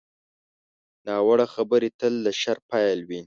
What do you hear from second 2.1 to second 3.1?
د شر پیل